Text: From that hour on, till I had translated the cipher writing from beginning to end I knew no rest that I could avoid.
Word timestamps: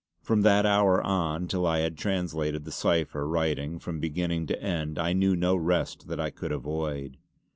From 0.23 0.41
that 0.41 0.65
hour 0.65 0.99
on, 1.03 1.47
till 1.47 1.67
I 1.67 1.81
had 1.81 1.95
translated 1.95 2.65
the 2.65 2.71
cipher 2.71 3.27
writing 3.29 3.77
from 3.77 3.99
beginning 3.99 4.47
to 4.47 4.59
end 4.59 4.97
I 4.97 5.13
knew 5.13 5.35
no 5.35 5.55
rest 5.55 6.07
that 6.07 6.19
I 6.19 6.31
could 6.31 6.51
avoid. 6.51 7.17